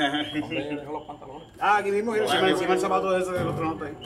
[1.60, 3.96] Ah, aquí mismo, encima, el zapato de ese del otro nota ahí.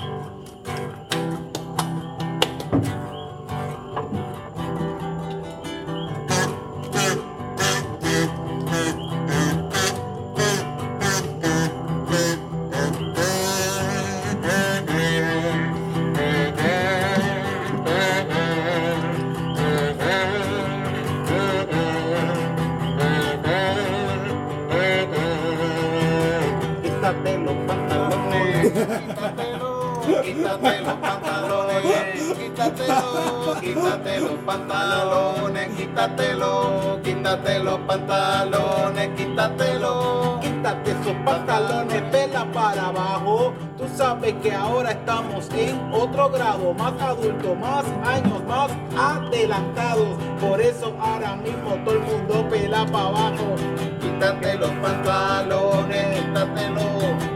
[44.24, 50.16] Tú sabes que ahora estamos en otro grado, más adulto, más años, más adelantados.
[50.40, 53.54] Por eso ahora mismo todo el mundo pela para abajo.
[54.00, 56.80] Quítate los pantalones, quítatelo,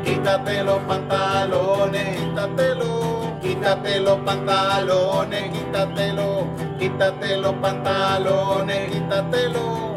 [0.02, 6.46] quítate los pantalones, quítatelo, quítate los pantalones, quítatelo,
[6.78, 9.94] quítate los pantalones, quítatelo.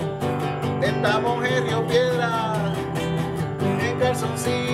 [0.82, 2.54] Estamos en Río Piedra,
[3.80, 4.71] en calzoncillo,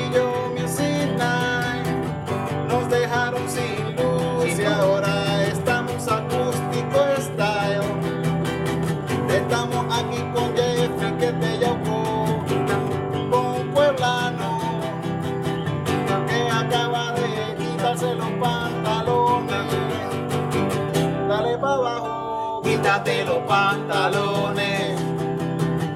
[23.48, 25.00] pantalones.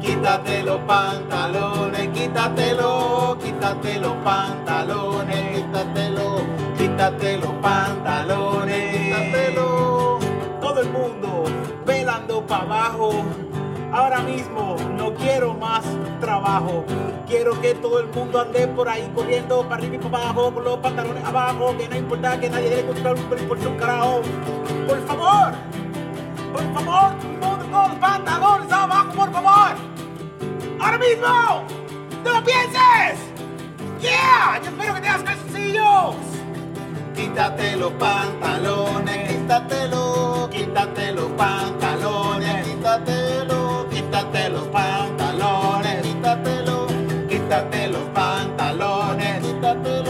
[0.02, 6.42] Quítate los pantalones, quítatelo, quítate los pantalones, quítatelo,
[6.78, 10.20] quítate los pantalones, quítatelo.
[10.62, 11.44] Todo el mundo
[11.86, 13.12] velando para abajo.
[13.92, 15.84] Ahora mismo no quiero más
[16.22, 16.86] trabajo.
[17.28, 20.64] Quiero que todo el mundo ande por ahí corriendo para arriba y para abajo con
[20.64, 21.76] los pantalones abajo.
[21.78, 24.22] Que no importa que nadie le un importa un carajo.
[24.88, 25.54] Por favor,
[26.54, 27.31] por favor,
[27.72, 29.76] con pantalones abajo, por favor.
[30.80, 31.64] Ahora mismo,
[32.24, 33.20] no lo pienses.
[34.02, 36.16] Yeah, yo espero que tengas calzoncillos.
[37.16, 46.88] Quítate los pantalones, quítatelo, quítate los pantalones, quítatelo, quítate los pantalones, quítatelo,
[47.30, 50.01] quítate los pantalones, quítatelo.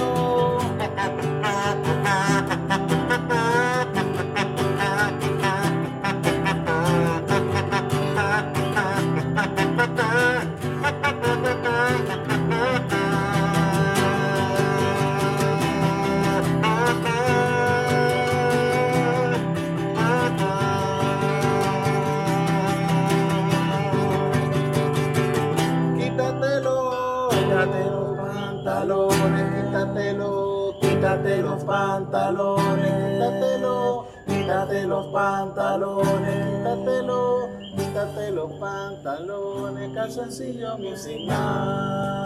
[40.15, 42.20] Pantalones, calzoncillo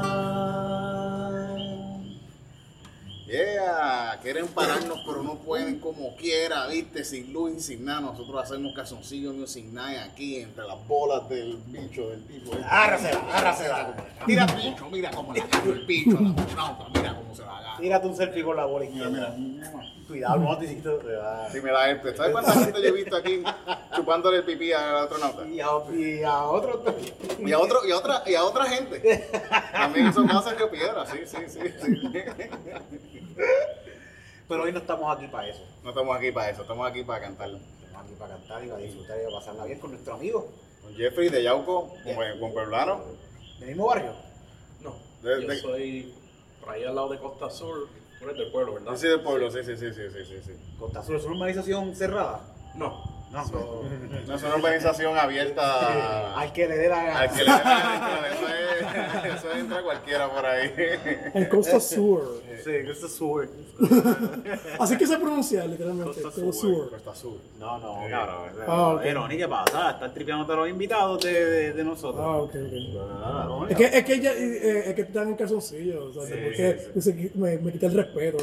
[4.25, 8.01] quieren pararnos pero no pueden como quiera, viste, sin luz y sin nada.
[8.01, 12.53] Nosotros hacemos calzoncillo music night aquí entre las bolas del bicho del tipo.
[12.55, 13.95] Agárrasela, agárrasela.
[14.25, 17.41] Mira el bicho, mira cómo le agarró el bicho a la astronauta, mira cómo se
[17.43, 17.77] la agarra.
[17.79, 19.35] Tírate un selfie con la bola Mira, mira.
[20.07, 20.89] Cuidado, no te hiciste.
[21.51, 22.17] Si me da este.
[22.17, 23.43] ¿Sabes cuánta gente yo he visto aquí
[23.95, 25.45] chupándole el pipí al astronauta?
[25.47, 26.83] Y a, y a otro.
[27.39, 29.29] Y a, otro, y, a otra, y a otra gente.
[29.71, 31.95] También eso pasa en Río Piedra, sí, sí, sí, sí.
[34.47, 35.61] Pero hoy no estamos aquí para eso.
[35.83, 37.49] No estamos aquí para eso, estamos aquí para cantar.
[37.49, 40.47] Estamos aquí para cantar y para disfrutar y para pasarla bien con nuestro amigo.
[40.83, 43.01] Con Jeffrey de Yauco, con, con Pueblano.
[43.59, 44.13] Del mismo barrio.
[44.81, 46.13] No, De- yo de- soy
[46.59, 47.87] por ahí al lado de Costa Sur,
[48.19, 48.95] tú eres del pueblo, ¿verdad?
[48.97, 50.75] Soy del pueblo, sí, sí, sí, sí, sí, sí, sí.
[50.77, 52.41] Costa Azul es una urbanización cerrada.
[52.75, 53.45] No, No.
[53.45, 53.83] So,
[54.27, 57.27] No es una organización abierta Al que le dé la al gana.
[57.31, 60.71] que le dé la gana, eso, es, eso entra cualquiera por ahí.
[61.33, 62.41] En Costa Sur.
[62.63, 63.47] Sí, Costa Sur.
[64.79, 66.21] Así que se pronuncia literalmente.
[66.21, 66.89] Costa Costa Sur.
[66.89, 67.37] Costa Sur.
[67.59, 68.49] No, no, cabrón.
[68.67, 69.01] Ah, ok.
[69.03, 72.23] Pero ni qué pasa, están tripeando a los invitados de, de, de nosotros.
[72.25, 73.01] Ah, ok, ok.
[73.23, 73.65] Ah.
[73.69, 76.79] Es que, es que, ya, eh, es que están en calzoncillo, o sea, Sí, porque
[76.79, 78.37] sí, me se- me, me quita el respeto.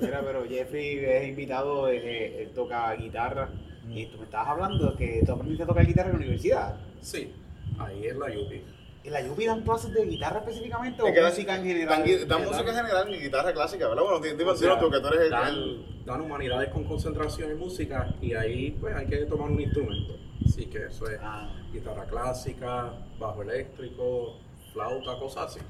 [0.00, 3.48] Mira, pero Jeffrey es invitado, eh, él toca guitarra.
[3.88, 6.76] Y tú me estabas hablando que tú aprendiste a tocar guitarra en la universidad.
[7.00, 7.32] sí,
[7.78, 8.62] ahí es la Yupi.
[9.04, 12.04] ¿En la Yupi dan clases de guitarra específicamente o Es que dan- música en general?
[12.04, 14.02] Dan, dan música en general y guitarra clásica, ¿verdad?
[14.02, 17.58] Bueno, dime dime tú que tú eres el, dan, el- dan humanidades con concentración en
[17.58, 20.14] música y ahí pues hay que tomar un instrumento.
[20.44, 21.48] Así que eso es Ah.
[21.72, 24.38] guitarra clásica, bajo eléctrico,
[24.72, 25.60] flauta, cosas así.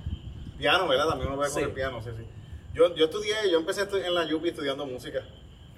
[0.59, 1.09] Piano, ¿verdad?
[1.11, 1.57] También uno puede Sí.
[1.61, 2.25] coger piano, sí, sí.
[2.75, 5.21] Yo, yo estudié, yo empecé en la Yupi estudiando música.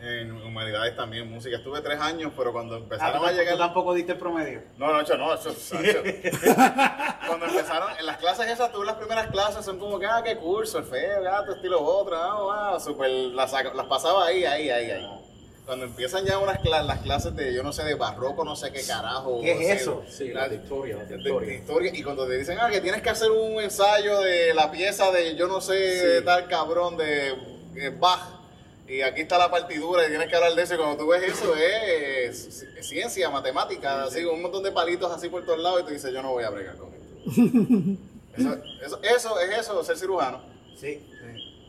[0.03, 1.57] En humanidades también, música.
[1.57, 3.53] Estuve tres años, pero cuando Ah, empezaron ¿tú, a llegar...
[3.55, 4.63] tú tampoco diste el promedio.
[4.79, 6.03] No, no, Nacho, no, eso, Nacho.
[7.27, 10.37] Cuando empezaron, en las clases esas, tuve las primeras clases, son como que, ah, qué
[10.37, 14.91] curso, el feo, gato, estilo otro, ah, wow, super, las, las pasaba ahí, ahí, ahí,
[14.91, 15.07] ahí.
[15.67, 18.73] Cuando empiezan ya unas cla- las clases de, yo no sé, de barroco, no sé
[18.73, 19.41] qué carajo.
[19.43, 20.03] ¿Qué es eso?
[20.09, 21.55] Sí, la- la de historia, la de de- de historia.
[21.55, 21.93] historia.
[21.95, 25.37] Y cuando te dicen, ah, que tienes que hacer un ensayo de la pieza de,
[25.37, 26.25] yo no sé, Sí.
[26.25, 27.29] tal cabrón, de
[27.77, 28.40] eh, Bach.
[28.91, 30.75] Y aquí está la partidura y tienes que hablar de eso.
[30.75, 35.45] Y cuando tú ves eso, es, ciencia, matemática, así, un montón de palitos así por
[35.45, 35.83] todos lados.
[35.83, 38.01] Y tú dices, yo no voy a bregar con esto.
[38.37, 40.41] eso, eso, eso es eso, ser cirujano.
[40.77, 41.07] Sí.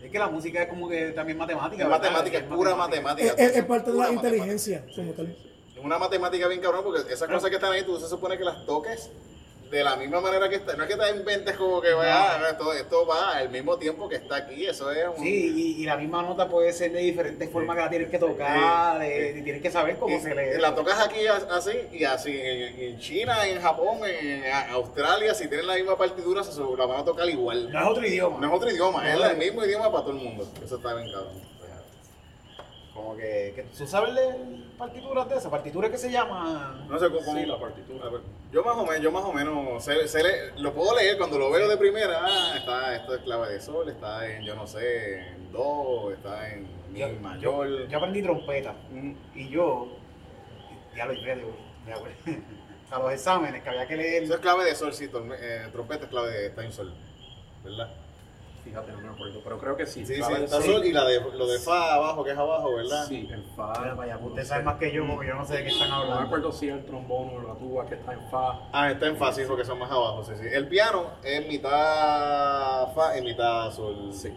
[0.03, 1.83] Es que la música es como que también matemática.
[1.83, 2.01] Es ¿verdad?
[2.01, 3.33] matemática, es pura matemática.
[3.37, 4.27] Es, es- es parte de la matemática.
[4.35, 4.85] inteligencia.
[4.95, 5.27] como tal.
[5.77, 8.43] Es una matemática bien cabrón porque esas cosas que están ahí tú se supone que
[8.43, 9.11] las toques
[9.71, 10.75] de la misma manera que está.
[10.75, 14.17] No es que te inventes como que vaya, esto, esto va al mismo tiempo que
[14.17, 14.65] está aquí.
[14.65, 15.23] Eso es un.
[15.23, 18.19] Sí, y, y la misma nota puede ser de diferentes formas que la tienes que
[18.19, 19.39] tocar, Sí, de- sí.
[19.39, 20.59] y tienes que saber cómo Y- se lee.
[20.59, 22.37] la tocas aquí as- así y así.
[22.37, 26.99] En, en China, en Japón, en Australia, si tienen la misma partitura, se la van
[26.99, 27.71] a tocar igual.
[27.71, 28.37] No es otro idioma.
[28.41, 30.47] No es otro idioma, es el mismo idioma para todo el mundo.
[30.63, 31.49] Eso está bien cabrón.
[32.93, 34.35] Como que, que tú sabes leer
[34.77, 36.87] partituras de esas, partituras que se llaman.
[36.89, 37.33] No sé cómo.
[37.39, 38.09] Sí, la partitura.
[38.51, 41.39] Yo más o menos, yo más o menos sé, sé le- lo puedo leer cuando
[41.39, 42.19] lo veo de primera.
[42.21, 46.51] Ah, está esto es clave de sol, está en yo no sé, en do, está
[46.51, 47.67] en mi Yo, mayor.
[47.69, 48.75] yo, yo aprendí trompeta
[49.35, 49.87] y yo,
[50.93, 51.37] ya lo hice,
[51.85, 52.15] me acuerdo,
[52.91, 54.23] a los exámenes que había que leer.
[54.23, 55.05] Eso es clave de sol, sí,
[55.39, 56.93] eh, trompeta es clave de está en sol,
[57.63, 57.89] ¿verdad?
[58.63, 60.05] Fíjate, no me acuerdo, pero creo que sí.
[60.05, 60.63] Sí, sí, está sol.
[60.75, 63.05] sol y la de, lo de fa abajo, que es abajo, ¿verdad?
[63.07, 63.73] Sí, el fa.
[63.99, 64.47] Mira no usted sé.
[64.49, 66.25] sabe más que yo porque yo no sé de qué están No me hablando.
[66.25, 68.69] acuerdo si es el trombón o la tuba que está en fa.
[68.71, 70.45] Ah, está en fa, sí, porque son más abajo, sí, sí.
[70.51, 74.13] El piano es mitad fa y mitad sol.
[74.13, 74.31] Sí.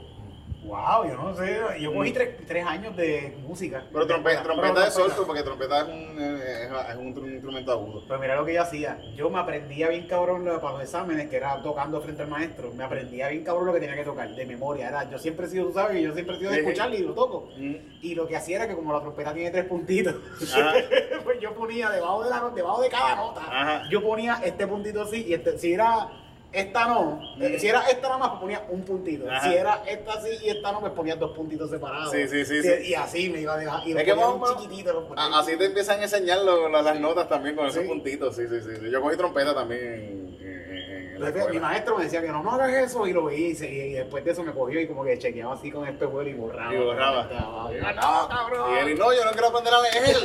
[0.65, 3.81] Wow, yo no sé, yo cogí tres, tres años de música.
[3.81, 3.93] Mm.
[3.93, 5.15] Pero trompe- Pero trompeta es trompeta.
[5.15, 8.03] solto porque trompeta es un, es, es un, tr- instrumento agudo.
[8.09, 8.99] Pero mira lo que yo hacía.
[9.15, 12.73] Yo me aprendía bien cabrón para los exámenes, que era tocando frente al maestro.
[12.73, 14.89] Me aprendía bien cabrón lo que tenía que tocar, de memoria.
[14.89, 16.63] Era, yo siempre he sido, tú sabes, yo siempre he sido de Sí.
[16.65, 17.49] escucharlo y lo toco.
[17.59, 17.75] Mm.
[18.01, 20.15] Y lo que hacía era que como la trompeta tiene tres puntitos,
[21.25, 23.83] pues yo ponía debajo de, la, debajo de cada nota, Ajá.
[23.91, 26.09] yo ponía este puntito así y este, si era
[26.55, 29.31] esta no, eh, si era esta nada más, pues ponía un puntito.
[29.31, 29.49] Ajá.
[29.49, 32.11] Si era esta así y esta no, pues ponía dos puntitos separados.
[32.13, 32.69] Sí, sí, sí, sí.
[32.89, 33.87] Y así me iba a dejar.
[33.87, 35.09] Y Es que o un chiquitito.
[35.17, 37.89] A- Así te empiezan a enseñar lo- lo- las notas también con esos Sí.
[37.89, 38.37] puntitos.
[38.37, 38.91] Sí, sí, sí, sí.
[38.91, 42.29] Yo cogí trompeta también en, en- en- en la Entonces, mi maestro me decía que
[42.29, 45.05] no, no hagas eso y lo veía y, después de eso me cogió y como
[45.05, 46.75] que chequeaba así con el espejuelo y borraba.
[46.75, 47.25] Y borraba.
[47.25, 48.71] No, cabrón.
[48.75, 50.17] Y él, no, yo no quiero aprender a leer.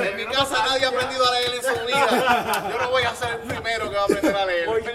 [0.10, 2.68] En mi casa nadie ha aprendido a leer en su vida.
[2.70, 4.66] Yo no voy a ser el primero que va a aprender a leer.
[4.66, 4.90] ¿Por qué?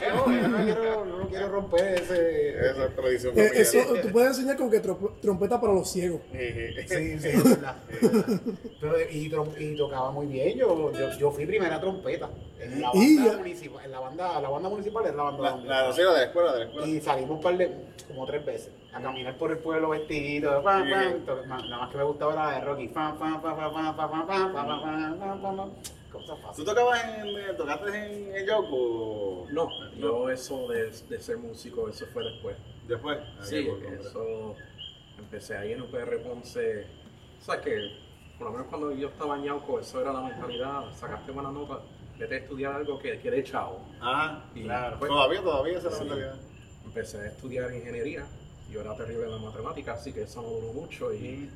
[0.00, 0.24] Yo.
[0.32, 2.70] Yo no quiero, no quiero romper ese...
[2.70, 6.20] Esa es tradición Eh, eso, tú puedes enseñar como que tro- trompeta para los ciegos.
[6.32, 7.76] Sí, sí, es verdad.
[8.80, 10.56] Pero, y, tocaba muy bien.
[10.58, 12.28] Yo, yo, yo fui primera trompeta
[12.60, 13.84] en la banda municipal.
[13.84, 16.18] En la banda, la banda municipal es la banda La, donde- la, sí, la de
[16.18, 16.86] la escuela, de la escuela.
[16.88, 17.70] Y salimos un par de,
[18.08, 21.90] como tres veces, a caminar por el pueblo vestido, pam, pam, to- ma- nada más
[21.90, 24.26] que me gustaba era la de Rocky, pam, pam, pam, pam, pam, pam, pam, pam,
[24.26, 25.70] pam, pam, pam, pam, pam, pam.
[26.14, 29.46] Cosas ¿Tú tocabas en, eh, tocaste en el Yoko?
[29.50, 32.56] No, yo eso de, de ser músico, eso fue después.
[32.86, 33.18] Después.
[33.42, 34.54] Sí, por- eso
[35.18, 36.86] empecé ahí en UPR Ponce.
[37.40, 37.76] O sea que,
[38.38, 41.80] por lo menos cuando yo estaba en Yauco, eso era la mentalidad, sacaste buena nota,
[42.18, 43.80] vete a estudiar algo que quede chavo.
[44.00, 44.98] Ajá, Y claro.
[44.98, 46.34] pues- Todavía, todavía esa es la mentalidad.
[46.84, 48.24] Empecé a estudiar ingeniería,
[48.70, 51.50] yo era terrible en la matemática, así que eso no duró mucho y,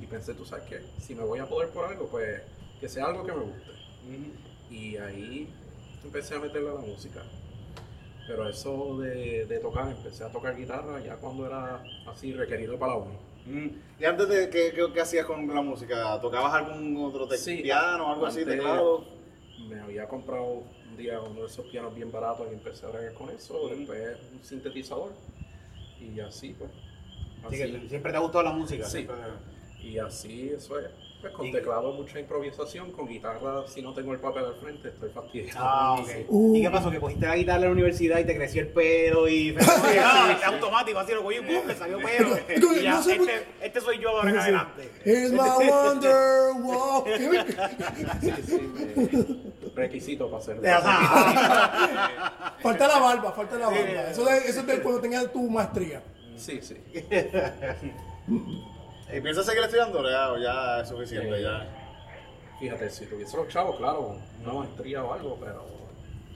[0.00, 2.40] y pensé, tú sabes qué, si me voy a poder por algo, pues
[2.80, 3.70] que sea algo que me guste.
[4.70, 5.48] Y ahí
[6.04, 7.22] empecé a meterle a la música.
[8.26, 12.92] Pero eso de, de tocar, empecé a tocar guitarra ya cuando era así requerido para
[12.92, 13.14] la uni.
[13.46, 13.70] Mm.
[14.00, 16.20] ¿Y antes de qué, qué, qué hacías con la música?
[16.20, 19.04] ¿Tocabas algún otro te- Sí, piano o algo así, teclado?
[19.68, 20.44] Me había comprado
[20.88, 23.56] un día uno de esos pianos bien baratos y empecé a bregar con eso.
[23.64, 23.74] Ujú.
[23.74, 25.12] Después un sintetizador.
[26.00, 26.70] Y así, pues.
[27.44, 28.84] Así que siempre te ha gustado la música.
[28.84, 28.98] Sí.
[28.98, 29.16] siempre-
[29.82, 30.86] y así, eso es.
[31.20, 34.88] Pues con Y- teclado mucha improvisación, con guitarra, si no tengo el papel al frente,
[34.88, 35.58] estoy fastidiado.
[35.62, 36.08] Ah, ok.
[36.28, 36.56] Uh.
[36.56, 36.90] ¿Y qué pasó?
[36.90, 39.54] Que cogiste la guitarra en la universidad y te creció el pelo y...
[40.02, 41.66] Ah, es automático, así lo cogí y ¡pum!
[41.66, 42.36] Le salió pelo.
[42.74, 44.90] Y ya, No sé por- este, este soy yo ahora en adelante.
[45.04, 47.04] Here's my Wonderwall.
[48.22, 52.54] Sí, sí, me- requisito para hacer Ajá.
[52.62, 54.10] falta la barba, falta la barba.
[54.10, 56.02] Eso, de- eso es de cuando tengas tu maestría.
[56.36, 56.76] Sí, sí.
[59.12, 61.42] ¿Y piensas seguir estudiando o ya, ya es suficiente?
[61.42, 61.66] Ya?
[62.58, 65.64] Fíjate, si tuviese los chavos, claro, una maestría o algo, pero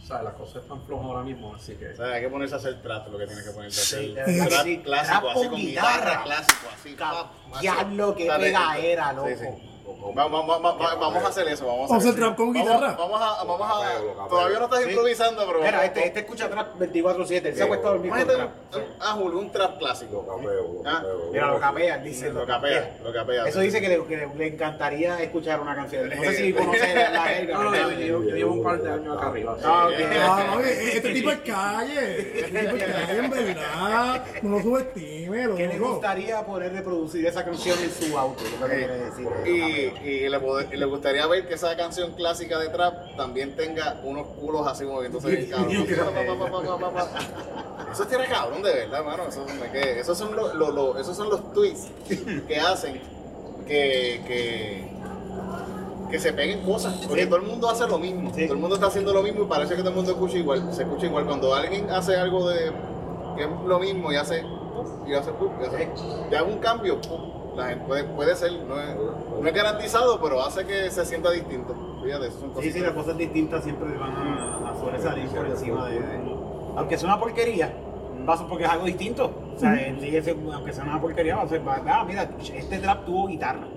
[0.03, 1.89] O sea, las cosas están flojas ahora mismo, así que.
[1.89, 4.27] O sea, hay que ponerse a hacer trap, lo que tienes que ponerse a hacer.
[4.27, 5.97] Sí, trap sí, clásico, trap así con guitarra.
[5.97, 6.97] guitarra, clásico, así.
[7.61, 9.29] Diablo, qué Dale, pegadera, sí, loco.
[9.29, 9.71] sí.
[9.85, 10.15] Vamos,
[10.47, 12.95] vamos, vamos, vamos a hacer eso, vamos a hacer hacer trap con guitarra.
[12.99, 17.47] Vamos a, vamos a, todavía no estás improvisando, pero Mira, este, este escucha trap 24-7,
[17.47, 18.51] él se acuesta a dormir con trap.
[19.01, 20.25] ah, Julio, un trap clásico.
[20.87, 21.03] Ah.
[21.33, 22.31] Mira, lo capea, dice.
[22.31, 23.47] Lo capea, lo capea.
[23.47, 26.09] Eso dice que le, que le- le encantaría escuchar una canción.
[26.09, 27.43] No sé si conoce la
[28.07, 29.57] yo, llevo un par de años acá arriba.
[29.65, 29.89] Ah.
[30.27, 32.21] Ah, este tipo es calle.
[32.41, 34.25] Este tipo es calle, en verdad.
[34.43, 38.43] No lo subestime, ¿Qué le gustaría poder reproducir esa canción en su auto?
[38.45, 39.29] Es lo que quiere decir.
[39.75, 40.39] Y, y le,
[40.73, 44.85] y gustaría ver que esa canción clásica de trap también tenga unos culos así
[45.51, 45.87] cabrón.
[46.53, 47.21] Pa, pa, pa, pa.
[47.93, 49.25] Eso tiene cabrón de verdad, mano.
[49.29, 51.89] Eso, me que- esos, son los, los- los- esos son los tweets
[52.49, 53.01] que hacen
[53.67, 54.91] que, que,
[56.11, 56.95] que se peguen cosas.
[57.07, 57.29] Porque Sí.
[57.29, 58.33] todo el mundo hace lo mismo.
[58.35, 58.45] Sí.
[58.47, 60.73] Todo el mundo está haciendo lo mismo y parece que todo el mundo escucha igual.
[60.75, 61.25] Se escucha igual.
[61.27, 62.73] Cuando alguien hace algo de
[63.37, 64.45] que es lo mismo y hace
[65.07, 65.89] y hace y hace
[66.31, 66.99] y hace un cambio,
[67.57, 68.97] la gente puede, puede ser, no es,
[69.41, 71.75] no es garantizado, pero hace que se sienta distinto.
[72.05, 72.75] Fíjate, son Sí, cositas.
[72.75, 76.37] sí, las cosas distintas siempre van a, a sobresalir por encima de, de-
[76.77, 77.73] Aunque sea una porquería,
[78.29, 79.31] va a ser porque es algo distinto.
[79.57, 81.67] O sea, siendo- aunque sea una porquería, va a ser.
[81.67, 83.69] va- ah, mira, este trap tuvo guitarra.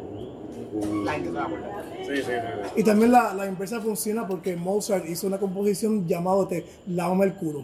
[1.03, 1.86] La gente se va a acordar.
[2.05, 2.31] Sí, sí, sí,
[2.63, 2.72] sí.
[2.77, 6.48] Y también la, la empresa funciona porque Mozart hizo una composición llamada
[6.88, 7.63] Lávame el culo.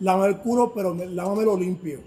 [0.00, 2.00] Lávame el culo, pero me- lávamelo limpio.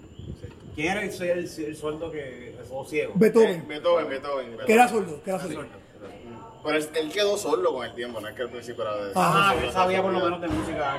[0.80, 3.12] ¿Quién era el, el, el sueldo que o ciego?
[3.12, 3.68] Eh, Beethoven.
[3.68, 4.46] Beethoven, Beethoven.
[4.46, 4.66] Beethoven.
[4.66, 5.66] Que era sordo, que era sordo.
[6.62, 9.12] Pero él, quedó solo con el tiempo, no es que al principio era de...
[9.14, 10.98] Ah, él sabía por lo menos de música.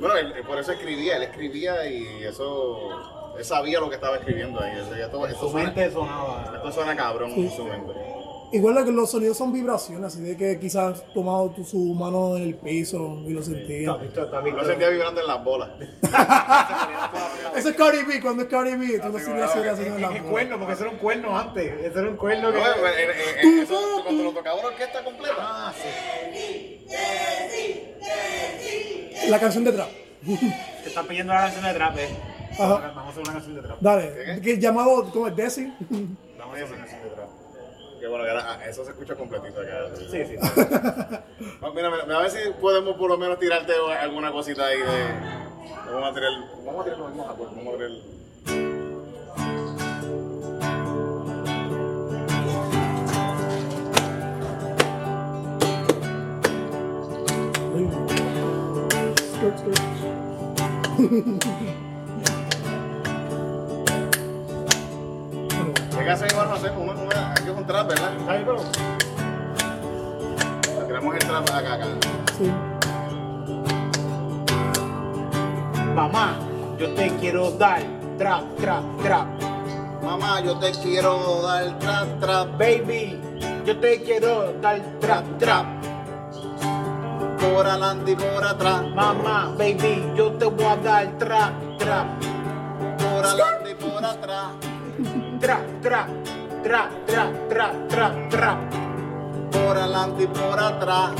[0.00, 3.34] Bueno, él, por eso escribía, él escribía y eso...
[3.38, 4.74] Él sabía lo que estaba escribiendo ahí.
[4.74, 6.52] Decía, esto, su suena, mente sonaba.
[6.56, 7.92] esto suena cabrón en su mente.
[8.54, 12.44] Igual que los sonidos son vibraciones, así de que quizás tomado tu, su mano en
[12.44, 13.88] el piso y lo sentía.
[13.96, 15.70] Lo sentía vibrando en las bolas.
[17.56, 20.16] Eso es Cardi B, cuando es Cardi B, tú lo sientes así haciendo En la
[20.16, 21.72] el cuerno, porque ese era un cuerno antes.
[21.84, 22.58] Ese era un cuerno que.
[22.58, 25.34] No, en- en- en- en- eso, cuando lo tocaba la orquesta completa.
[25.38, 25.88] Ah, sí.
[29.28, 29.88] La canción de trap.
[30.82, 32.08] Te están pidiendo la canción de trap, eh.
[32.52, 32.92] Ajá.
[32.94, 33.78] Vamos a hacer una canción de trap.
[33.80, 35.72] Dale, que llamado como es Desi.
[36.38, 37.23] Vamos a hacer una canción de trap.
[38.04, 39.88] Que bueno, ah, eso se escucha completito acá.
[40.10, 40.36] Sí, sí.
[41.62, 44.76] Ah, Mira, mira, mira, a ver si podemos por lo menos tirarte alguna cosita ahí
[44.78, 44.84] de,
[45.90, 46.50] de un material.
[46.66, 49.04] Vamos a tirar los mismos acordes, vamos a tirar.
[60.94, 61.73] Skirt,
[66.04, 66.06] skirt.
[66.06, 66.82] ¿Qué canción igual no hacemos?
[66.82, 68.12] Una, una, aquí es un trap, ¿verdad?
[68.26, 68.62] ¿Sabes, pero?
[70.86, 71.86] Tiramos el trap acá, acá.
[72.36, 72.52] Sí.
[75.94, 76.38] Mamá,
[76.78, 77.82] yo te quiero dar
[78.18, 79.26] trap, trap, trap.
[80.02, 82.58] Mamá, yo te quiero dar trap, trap.
[82.58, 83.20] Baby,
[83.64, 85.66] yo te quiero dar trap, trap.
[87.40, 88.82] Por adelante y por atrás.
[88.94, 92.06] Mamá, baby, yo te voy a dar trap, trap.
[92.98, 94.73] Por adelante y por atrás.
[94.94, 96.08] Trap, trap,
[96.62, 98.58] trap, trap, trap, trap, trap.
[99.50, 101.10] Por adelante y por atrás.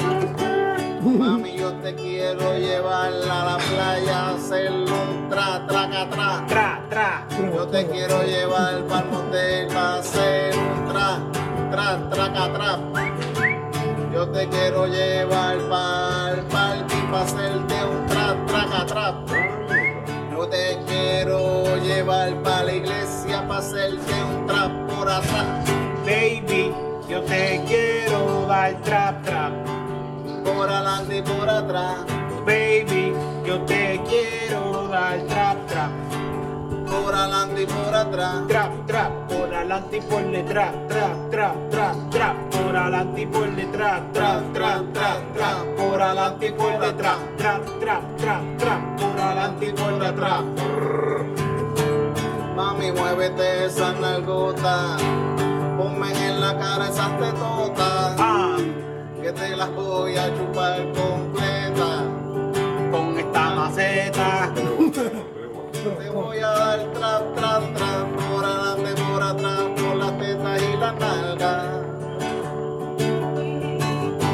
[1.02, 6.46] Mami, yo te quiero llevar a la playa, a hacer un tra, traca, tra.
[6.46, 7.26] Tra, tra.
[7.52, 11.18] Yo te quiero llevar para el motel, para hacer un tra,
[11.72, 12.78] tra, traca, tra.
[14.12, 19.14] Yo te quiero llevar para el parque para hacerte un tra, traca, tra.
[20.30, 25.46] Yo te quiero llevar para la iglesia para hacerte un trap por atrás.
[26.04, 26.74] Baby,
[27.08, 29.52] yo te quiero dar trap, trap.
[30.44, 31.98] Por adelante y por atrás.
[32.44, 33.12] Baby,
[33.46, 35.90] yo te quiero dar trap, trap.
[36.90, 38.46] Por adelante y por atrás.
[38.48, 40.72] Trap, trap, por adelante y por detrás.
[40.88, 42.36] Trap, trap, trap, trap.
[42.50, 44.02] Por adelante y por detrás.
[44.12, 45.76] Trap, trap, trap, trap.
[45.76, 47.18] Por adelante y por detrás.
[47.36, 49.00] Trap, trap, trap, trap.
[49.00, 50.42] Por adelante y por detrás.
[52.56, 54.96] Mami, muévete esa nalgota.
[55.76, 58.14] Ponme en la cara esas tetotas.
[58.18, 58.56] Ah,
[59.22, 62.04] Que te las voy a chupar completa.
[62.92, 64.52] con esta maceta.
[64.54, 68.06] Te voy a dar trap, trap, trap.
[68.30, 71.64] Por adelante, por atrás, por las tetas y las nalgas.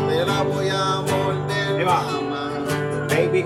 [0.08, 2.19] Te la voy a morder.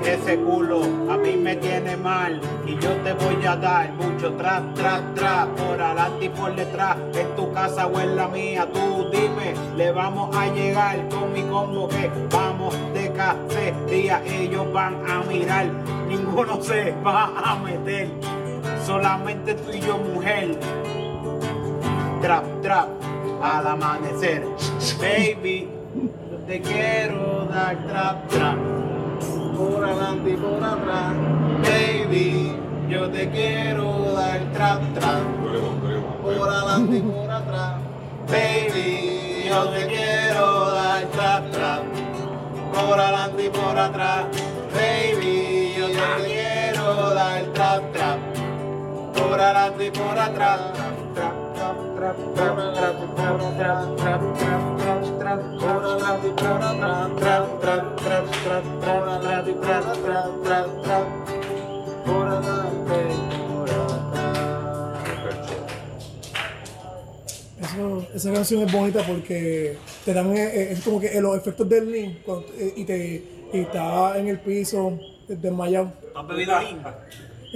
[0.02, 4.32] Ese culo a mí me me tiene mal y yo te voy a dar mucho
[4.32, 8.66] tras, tras, tras, por adelante y por detrás, en tu casa o en la mía,
[8.72, 14.96] tú dime, le vamos a llegar con mi combo que vamos de cacería, ellos van
[15.06, 15.66] a mirar,
[16.08, 18.08] ninguno se va a meter,
[18.86, 20.58] solamente tú y yo mujer,
[22.22, 22.88] trap, trap,
[23.42, 24.46] al amanecer,
[24.98, 25.68] baby,
[26.30, 28.83] yo te quiero dar trap, trap
[29.54, 31.14] por adelante y por atrás.
[31.62, 32.56] Baby,
[32.88, 35.22] yo te quiero dar trap trap.
[36.22, 37.74] Por adelante y por atrás.
[38.28, 41.82] Baby, yo te quiero dar trap trap.
[42.72, 44.26] Por adelante y por atrás.
[44.74, 48.18] Baby, yo te quiero dar trap trap.
[49.16, 50.93] Por adelante y por atrás.
[68.14, 71.90] Esa canción es bonita porque te dan eh, eh, es como que los efectos del
[71.90, 72.18] link
[72.56, 75.92] eh, y te y está en el piso desmayado.
[76.14, 76.54] ¿Has bebido?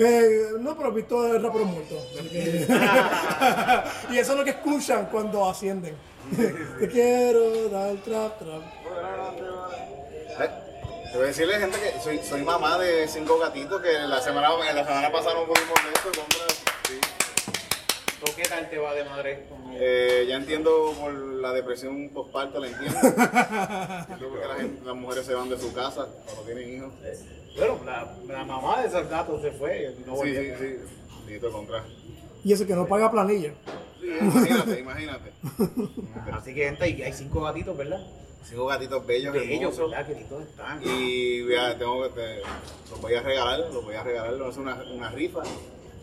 [0.00, 1.97] Eh, no, pero he visto el rapero muerto.
[2.31, 2.67] que-
[4.14, 5.97] y eso es lo que escuchan cuando ascienden.
[6.78, 8.62] Te quiero dar trap trap.
[11.11, 14.50] Te voy a decirle, gente, que soy, soy mamá de cinco gatitos que la semana,
[14.73, 16.11] la semana pasada no pudimos ver esto.
[16.21, 16.55] compra-
[16.87, 17.00] sí.
[18.25, 19.47] ¿Tú qué tal te va de madre?
[19.73, 22.99] Eh, ya entiendo por la depresión postparto, la entiendo.
[23.02, 26.93] Entiendo por qué la gente- las mujeres se van de su casa cuando tienen hijos.
[27.58, 30.52] Bueno, la, la mamá de esos gatos se fue y no Sí, sí,
[31.30, 31.38] sí.
[31.52, 31.84] Contra.
[32.44, 33.52] Y eso que no paga planilla.
[34.00, 35.32] Sí, imagínate, imagínate.
[36.32, 38.00] Así que gente, hay, hay cinco gatitos, ¿verdad?
[38.44, 39.90] Cinco gatitos bellos, De ellos, hermosos.
[39.90, 40.08] ¿verdad?
[40.16, 40.80] Lindos están.
[40.84, 42.40] Y vea, tengo que te-
[42.90, 45.42] los voy a regalar, los voy a regalar, los voy a hacer una, una rifa.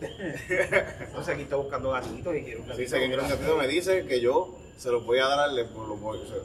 [0.00, 2.82] Entonces aquí está buscando gatitos y quiero un Si gatito.
[2.82, 5.64] dice que quiere un gatito, me dice que yo se los voy a dar, le,
[5.64, 6.36] los sea,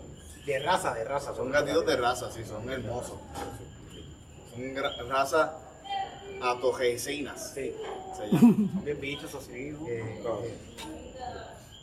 [0.45, 1.35] De raza, de raza.
[1.35, 3.17] son gatitos de raza, sí, son hermosos.
[4.51, 5.53] Son gra- raza
[6.41, 7.51] atojecinas.
[7.53, 7.73] Sí.
[8.17, 8.69] se llaman.
[8.73, 9.87] Son bien bichos así, ¿no?
[9.87, 10.21] Eh,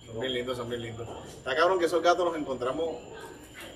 [0.07, 1.09] Son bien lindos, son bien lindos.
[1.37, 2.97] Está cabrón que esos gatos los encontramos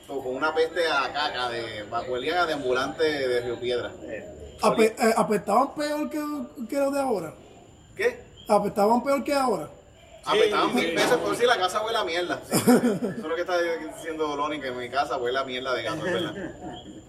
[0.07, 3.91] con una peste a caca de vacuelía de ambulante de Río Piedra.
[4.63, 6.19] Ape- eh, apestaban peor que,
[6.69, 7.35] que los de ahora.
[7.97, 8.21] ¿Qué?
[8.49, 9.69] Apestaban peor que ahora.
[10.25, 10.95] Apestaban mil sí.
[10.95, 12.41] pesos por si la casa huele a mierda.
[12.51, 12.57] Sí.
[12.67, 15.83] Eso es lo que está diciendo Loni, que en mi casa huele a mierda de
[15.83, 16.03] gato.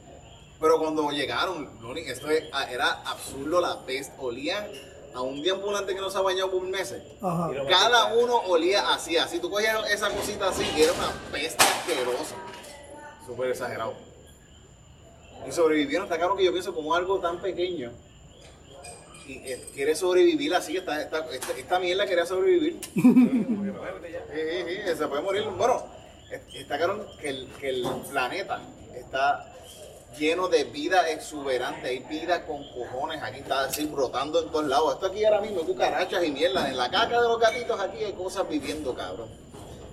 [0.64, 4.14] Pero cuando llegaron, Loni, esto es- ah, era absurdo la peste.
[4.18, 4.66] Olían
[5.14, 7.04] a un día ambulante que no se ha bañado por meses.
[7.22, 7.52] Ajá.
[7.70, 9.40] Cada uno olía así, así.
[9.40, 12.36] Tú cogías esa cosita así y era una peste asquerosa.
[13.26, 13.94] Súper exagerado.
[15.46, 17.92] Y sobrevivieron, está claro que yo pienso como algo tan pequeño.
[19.28, 22.80] Y eh, quiere sobrevivir así, esta, esta, esta, esta mierda quería sobrevivir.
[24.34, 24.40] Sí,
[24.88, 25.44] sí, se puede morir.
[25.58, 25.84] Bueno,
[26.32, 28.62] es- está claro que el, que el planeta
[28.96, 29.53] está
[30.18, 31.88] lleno de vida exuberante.
[31.88, 33.22] Hay vida con cojones.
[33.24, 34.94] Aquí está así brotando en todos lados.
[34.96, 36.70] Esto aquí ahora mismo cucarachas y mierda.
[36.70, 39.30] En la caca de los gatitos aquí hay cosas viviendo, cabrón.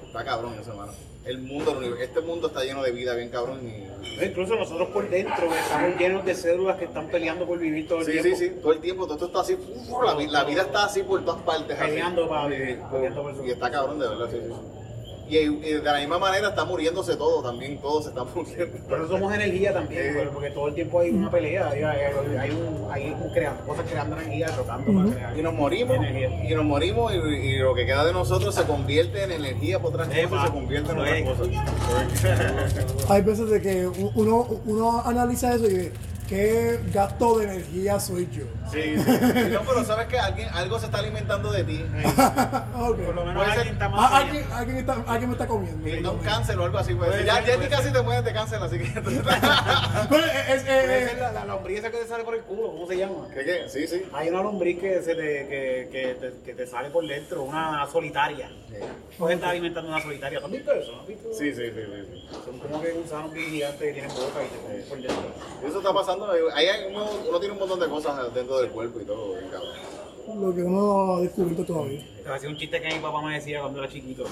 [0.07, 0.93] Está cabrón eso, hermano.
[1.25, 3.61] El mundo, este mundo está lleno de vida bien cabrón.
[3.63, 3.91] Y,
[4.25, 8.07] Incluso nosotros por dentro estamos llenos de células que están peleando por vivir todo el
[8.07, 8.29] Sí, tiempo.
[8.31, 9.57] sí, sí, todo el tiempo, todo esto está así,
[10.03, 11.79] la, la vida está así por todas partes.
[11.79, 11.91] así.
[11.91, 12.79] Peleando para Sí, vivir,
[13.45, 14.55] Y está cabrón, de verdad, sí, sí.
[15.31, 18.67] Y, y de la misma manera está muriéndose todo también, todo se está muriendo.
[18.89, 20.09] Por eso somos energía también, Sí.
[20.17, 22.01] porque- porque todo el tiempo hay una pelea, hay, hay,
[22.39, 25.39] hay un, hay un creando, cosas creando energía, tocando para crear.
[25.39, 26.51] Y nos morimos, Energía.
[26.51, 29.93] y nos morimos, y, y lo que queda de nosotros se convierte en energía por
[29.95, 33.09] otras cosas, se convierte en otras cosas.
[33.11, 35.93] Hay veces de que uno, uno analiza eso y dice,
[36.29, 38.45] ¿qué gasto de energía soy yo?
[38.71, 39.03] Sí, sí.
[39.05, 41.85] Sí, No, pero sabes que alguien, algo se está alimentando de ti.
[42.77, 46.03] Por lo menos ser- alguien está Ah, más alguien, alguien, está, alguien me está comiendo.
[46.03, 46.95] Da un cáncer o algo así.
[46.95, 47.11] Pues.
[47.11, 47.93] Puede Ya, ser, ya puede casi ser.
[47.93, 49.01] te mueres de cáncer, así que.
[49.01, 52.43] Bueno, es- es- Puede eh, ser la, la lombriz esa que te sale por el
[52.43, 53.29] culo, ¿cómo se llama?
[53.35, 53.69] ¿Qué, qué?
[53.69, 54.05] Sí, sí.
[54.13, 57.87] Hay una lombriz que, se te, que, que, te, que te sale por dentro, una
[57.91, 58.51] solitaria.
[59.19, 60.41] Puedes estar alimentando una solitaria.
[60.41, 60.93] ¿Tú has visto eso?
[60.93, 61.29] ¿No has visto?
[61.33, 62.29] Sí, sí, sí, sí, sí.
[62.45, 65.69] Son como que gusanos bien gigantes que tienen boca y te comen por dentro.
[65.69, 66.31] Eso está pasando.
[66.55, 69.51] Ahí hay uno, uno tiene un montón de cosas dentro del cuerpo y todo, bien
[69.51, 70.41] cabrón.
[70.41, 72.01] lo que uno no ha descubierto todavía.
[72.01, 74.25] Te voy a decir un chiste que mi papá me decía cuando era chiquito.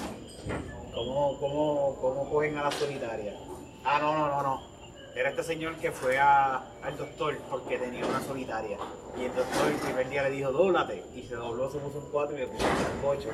[0.93, 3.35] ¿Cómo, cómo, cómo cogen a la solitaria?
[3.83, 4.68] Ah, no, no, no, no.
[5.15, 8.77] Era este señor que fue a- al doctor porque tenía una solitaria.
[9.19, 11.03] Y el doctor el primer día le dijo, dóblate.
[11.15, 13.29] Y se dobló, se puso un 4 y le puso un bizcocho.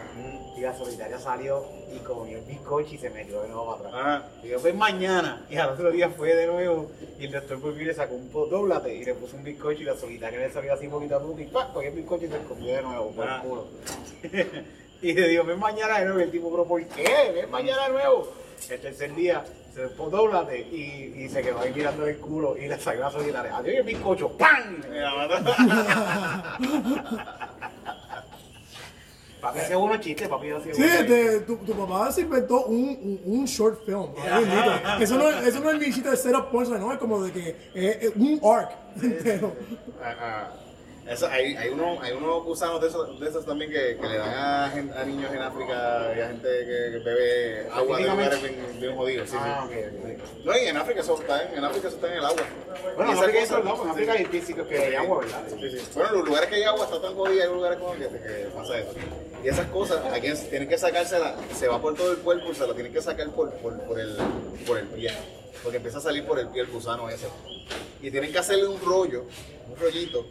[0.58, 4.02] Y la solitaria salió y comió el bizcocho y se metió de nuevo para atrás.
[4.24, 4.30] Ajá.
[4.44, 5.46] Y yo, ven mañana.
[5.50, 6.90] Y al otro día fue de nuevo.
[7.20, 8.96] Y el doctor volvió y le sacó un po, dóblate.
[8.96, 11.40] Y le puso un bizcocho y la solitaria le salió así poquito a poco.
[11.40, 11.72] Y ¡pah!
[11.74, 13.42] cogió el bizcocho y se comió de nuevo por Ah.
[13.44, 13.68] el culo.
[15.02, 16.20] y le digo, ven mañana de nuevo.
[16.20, 17.32] Y el tipo, pero ¿por qué?
[17.36, 18.32] Ven mañana de nuevo.
[18.70, 19.44] El tercer día
[19.76, 23.58] se dóblate y, y se quedó ahí mirando el culo y le salió la solitaria.
[23.58, 24.30] Adiós y el bizcocho.
[24.38, 24.82] ¡Pam!
[24.90, 25.36] Y la mató.
[29.42, 33.32] Papi hacía unos chistes, papi hacía Sí, este, tu, tu papá se inventó un, un,
[33.40, 34.08] un short film.
[34.16, 34.72] Bendito.
[35.02, 37.50] Eso no, eso no es ni chiste de setup punchline, no, es como de que
[37.76, 38.72] es, es un arc
[39.04, 39.54] entero.
[40.02, 40.52] Ajá.
[41.08, 44.18] Eso, hay, hay, uno, hay unos gusanos de esos, de esos también que, que le
[44.18, 48.42] dan a, a niños en África y a gente que, que bebe agua de lugares
[48.42, 49.30] bien, bien jodidos.
[49.30, 49.76] Sí, Ah, sí.
[49.78, 50.46] ok, ok.
[50.46, 52.42] No, y en África eso está en, en África eso está en el agua.
[52.96, 55.44] Bueno, en África hay en África físicos que hay agua, ¿verdad?
[55.48, 55.88] Sí, sí.
[55.94, 58.92] Bueno, los lugares que hay agua está tan hay lugares como que, que pasa eso.
[59.44, 62.66] Y esas cosas, aquí tienen que sacársela, se va por todo el cuerpo y se
[62.66, 64.18] la tienen que sacar por, por, por, el,
[64.66, 65.12] por el pie.
[65.62, 67.28] Porque empieza a salir por el pie el gusano ese.
[68.02, 69.26] Y tienen que hacerle un rollo,
[69.70, 70.26] un rollito,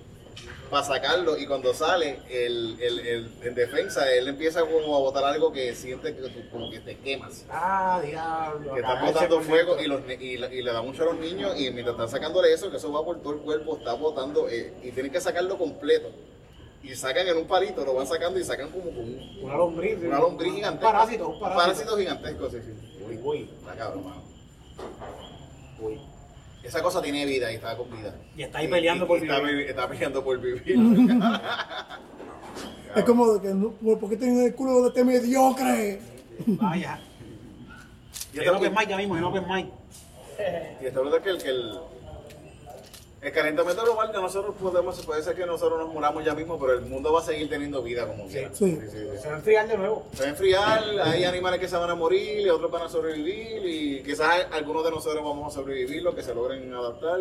[0.74, 1.38] para sacarlo.
[1.38, 5.72] Y cuando sale, el, el, el- en defensa, él empieza como a botar algo que
[5.74, 7.44] siente que tú- como que te quemas.
[7.48, 8.74] Ah, diablo.
[8.74, 11.70] Que está botando fuego y, los, y, y le da mucho a los niños y
[11.70, 14.90] mientras están sacándole eso, que eso va por todo el cuerpo, está botando eh, y
[14.90, 16.08] tienen que sacarlo completo.
[16.82, 19.96] Y sacan en un palito, lo van sacando y sacan como, como un, Una lombriz.
[20.02, 20.92] una lombriz Un gigantesca.
[20.92, 21.96] parásito, un parásito.
[21.96, 23.04] gigantesco, sí, sí.
[23.08, 24.22] Uy, uy, Está cabrón, mano.
[25.80, 26.00] uy.
[26.64, 28.14] Esa cosa tiene vida y está con vida.
[28.36, 29.56] Y está ahí peleando por está, vivir.
[29.64, 30.62] vi- está peleando por vivir.
[32.96, 36.00] Es como de que, no, ¿por qué tienen el culo de este mediocre?
[36.46, 37.00] Vaya.
[38.32, 39.66] Y Hay un open mic ya mismo, hay un open mic.
[40.80, 41.72] Y está hablando que el, que el,
[43.24, 46.74] el calentamiento global que nosotros podemos, puede ser que nosotros nos muramos ya mismo, pero
[46.74, 48.50] el mundo va a seguir teniendo vida como quiera.
[48.52, 48.78] Sí.
[48.90, 50.04] Se va a enfriar de nuevo.
[50.12, 52.88] Se va a enfriar, hay animales que se van a morir y otros van a
[52.90, 57.20] sobrevivir y quizás algunos de nosotros vamos a sobrevivir, los que se logren adaptar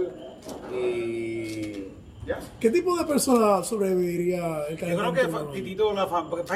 [0.74, 1.88] y
[2.26, 2.40] ya.
[2.60, 5.54] ¿Qué tipo de persona sobreviviría el Yo creo que?
[5.54, 6.08] Titito, la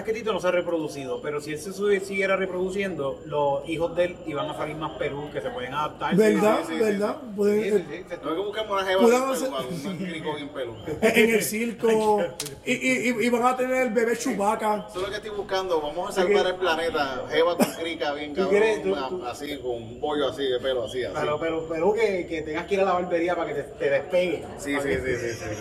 [0.04, 4.06] que Tito no se ha reproducido, pero si él se siguiera reproduciendo, los hijos de
[4.06, 6.16] él iban a salir más Perú, que se pueden adaptar.
[6.16, 6.60] ¿Verdad?
[6.68, 7.18] sí, sí, ¿Verdad?
[7.36, 10.78] Pueden- Sí, sí, sí, se- No que busquemos una jeva un crico bien peludo.
[11.02, 12.22] en el circo
[12.66, 14.86] y, y, y- y van a tener el bebé Chubaca.
[14.90, 18.34] Eso es lo que estoy buscando, vamos a salvar el planeta, jeva con crica bien
[18.34, 21.16] ¿Tú cabrón, quieres- tú- tú- así, con un pollo así de pelo así, así.
[21.20, 23.90] Pero, pero, pero que, que tengas que ir a la barbería para que te, te
[23.90, 24.44] despegue.
[24.58, 25.57] Sí, sí, sí, sí, sí, sí.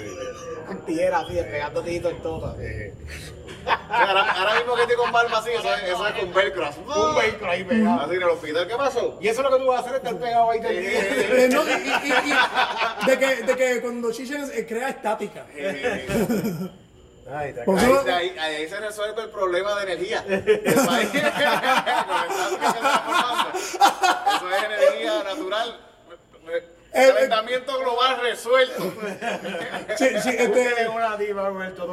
[0.66, 2.56] Con tijera así, despegando Tito en todo.
[3.88, 6.66] Ahora, ahora mismo que estoy con barba así, eso es, eso es con velcro.
[6.66, 6.80] así.
[6.80, 8.00] Un vehículo ahí pegado.
[8.00, 9.18] Así en el hospital, ¿qué pasó?
[9.20, 10.60] Y eso es lo que tú vas a hacer, estar pegado ahí.
[10.64, 15.46] Eh, no, y, y- y- y- de, que, de que cuando chillen eh, crea estática.
[15.54, 16.06] Eh,
[17.28, 20.24] Ay, te ahí, eso- ahí, ahí se resuelve el problema de energía.
[24.36, 25.80] Eso es energía natural.
[26.96, 28.82] Eh, Calentamiento global resuelto.
[29.98, 31.86] Sí, sí, este, Búsquenle una diva el peruanito,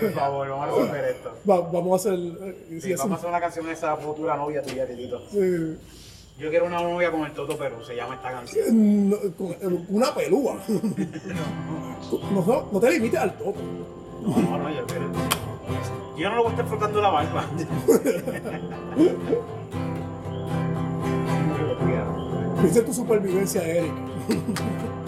[0.00, 1.32] por favor, vamos a resolver esto.
[1.50, 2.18] va- vamos a hacer.
[2.18, 5.20] eh, Sí, sí, vamos a hacer una canción de esa futura novia tuya, Titito.
[5.30, 5.76] sí.
[6.38, 9.10] Yo quiero una novia con el Toto Perú, se llama esta canción.
[9.10, 9.16] No,
[9.88, 10.56] una pelúa.
[12.10, 13.56] No, no, no te limites al topo.
[14.22, 15.10] No, no, no, yo quiero.
[16.16, 17.44] Yo no le voy a estar frotando la barba.
[22.60, 23.92] Piensa en tu supervivencia, Eric.
[24.28, 24.99] Ha ha ha.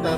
[0.00, 0.16] Una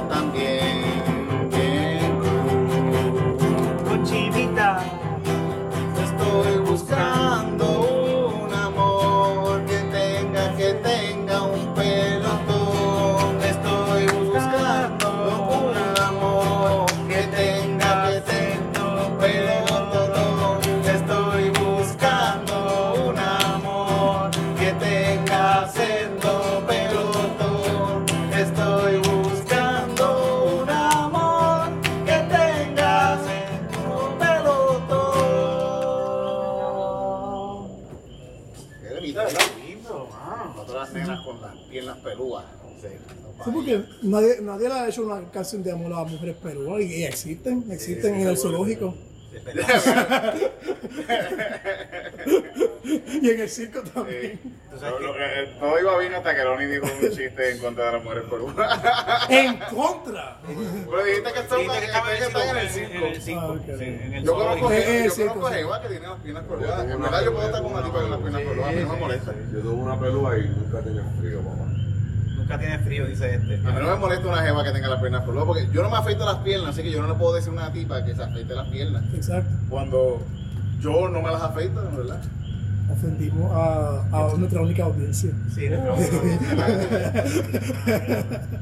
[44.13, 47.65] nadie, nadie le ha hecho una canción de amor a las mujeres peruanas y existen,
[47.71, 48.95] existen en el zoológico.
[53.23, 54.39] y en el circo también.
[54.73, 57.93] Lo que- eh, Todo iba bien hasta que Ronnie dijo un chiste en contra de
[57.93, 58.83] las mujeres peruanas.
[59.31, 60.39] En contra.
[60.45, 63.07] Pero dijiste que están en el están en el circo, circo.
[63.07, 64.73] en el circo, Ah, Yo conozco.
[64.73, 65.09] Eh, eh,
[65.49, 66.91] a Eva que tiene las piernas peludas.
[66.91, 68.93] En verdad yo puedo estar con una tipa con las piernas peludas, a mí no
[68.95, 69.35] me molesta.
[69.53, 71.69] Yo tuve una pelúa y nunca tenía frío, papá.
[72.43, 73.55] Nunca tiene frío, dice este.
[73.55, 75.91] A mí no me molesta una jeva que tenga las piernas peludas porque yo no
[75.91, 78.17] me afeito las piernas, así que yo no le puedo decir a una tipa que
[78.17, 79.05] se afeite las piernas.
[79.15, 79.49] Exacto.
[79.69, 80.21] Cuando
[80.81, 82.21] yo no me las afeito, verdad.
[82.91, 85.31] Ofendimos a, a nuestra única audiencia.
[85.55, 85.95] Sí, nuestra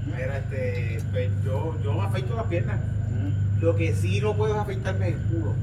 [0.07, 2.79] Mira, este, pues yo, yo me afeito las piernas.
[3.63, 5.55] Lo que sí no puedo es afeitarme el culo.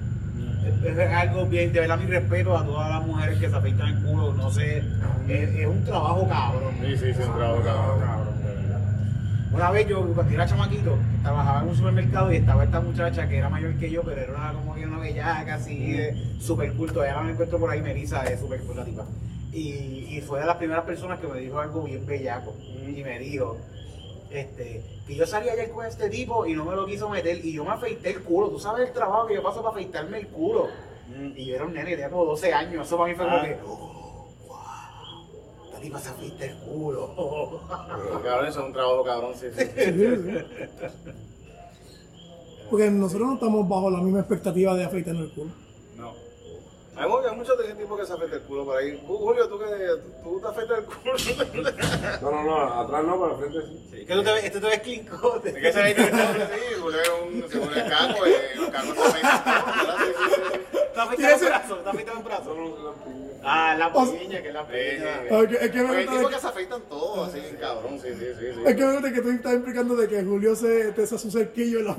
[0.84, 4.04] Es, algo bien, de verdad mi respeto a todas las mujeres que se afeitan el
[4.04, 4.84] culo, no sé,
[5.28, 6.74] es, es un trabajo cabrón.
[6.82, 8.44] Sí, sí, sí, un trabajo cabrón.
[8.44, 8.80] de verdad.
[9.54, 13.38] Una vez yo, cuando era chamaquito, trabajaba en un supermercado y estaba esta muchacha que
[13.38, 17.04] era mayor que yo, pero era una, como que una bellaca así, de super culto.
[17.04, 19.06] Ella me encuentro por ahí, Melissa, es super la tipa.
[19.54, 22.56] Y, y fue de las primeras personas que me dijo algo bien bellaco.
[22.88, 23.58] Y me dijo,
[24.32, 27.54] este, que yo salía ayer con este tipo y no me lo quiso meter y
[27.54, 28.50] yo me afeité el culo.
[28.50, 30.68] Tú sabes el trabajo que yo paso para afeitarme el culo.
[31.36, 32.86] Y yo era un nene, tenía como 12 años.
[32.86, 33.44] Eso para mí fue como Ah.
[33.46, 37.62] que, oh, wow, esta tipa se afeita el culo.
[38.24, 39.64] Cabrón, eso es un trabajo cabrón, sí, sí.
[42.70, 45.52] Porque nosotros no estamos bajo la misma expectativa de afeitarnos el culo.
[46.98, 48.92] Hay, hay muchos de ese tipo que se afeita el culo por ahí.
[49.08, 49.66] Ju- Julio, ¿tú, que,
[50.24, 51.14] tú te afeitas el culo?
[52.22, 53.60] No, no, no, atrás no, pero al frente
[53.92, 54.06] sí.
[54.06, 55.46] Que tú te ves, este te ves clean cut.
[55.46, 58.94] Es que se el culo, sí, Julio es un, según el caco, eh, un caco
[58.94, 59.26] se el.
[59.98, 60.80] Sí, sí, sí.
[60.94, 61.76] ¿Te afeitas el brazo?
[61.78, 62.56] ¿Te afeitas el brazo?
[63.50, 65.20] Ah, la O- piña, que es la Sí, sí, piña.
[65.22, 65.28] sí.
[65.32, 68.46] Ah, que- es que me gusta que se afeitan todo así, cabrón, sí, sí, sí.
[68.56, 68.62] sí.
[68.66, 71.30] Es que me gusta que tú estás implicando de que Julio se te hace su
[71.32, 71.98] cerquillo en la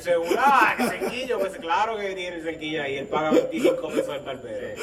[0.00, 4.08] seguro, ah, que cerquillo, pues claro que tiene el cerquillo ahí, él paga 25 pesos
[4.08, 4.82] al barbero.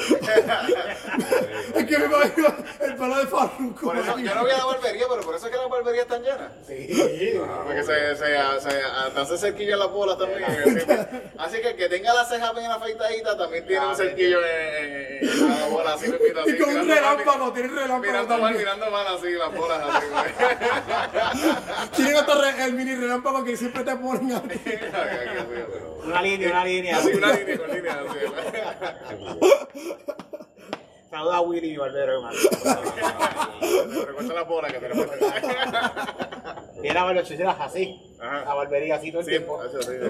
[1.74, 3.80] Es que me imagino el palo de Farruko.
[3.86, 6.02] Por eso, yo no voy a la barbería, pero por eso es que las barberías
[6.04, 6.52] están llenas.
[6.66, 6.88] Sí.
[7.64, 10.44] Porque se, se, se, se hace cerquillo en las bolas también.
[11.38, 15.28] Así que el que tenga las cejas bien afeitaditas también tiene un cerquillo en, en,
[15.28, 16.50] en la bola, así, así.
[16.50, 19.82] Y con un mirando mal, relámpago, tiene relámpago Mirando mal, mirando mal así, las bolas
[19.88, 20.06] así.
[21.96, 24.60] Tienen hasta el mini relámpago que siempre te ponen a ti.
[26.04, 26.96] Una línea, una línea.
[26.98, 28.04] Así, una línea con línea.
[31.10, 32.38] Saluda a Willy, mi barbero, hermano.
[34.06, 35.06] Recuerda las bolas que tenemos.
[36.82, 38.00] Y era barber era así.
[38.20, 38.44] Ajá.
[38.44, 39.62] La barbería así todo el Sí, tiempo.
[39.64, 40.08] eso sí, sí.